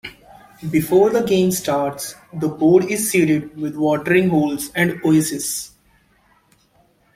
[0.71, 5.73] Before the game starts, the board is seeded with watering holes and oases.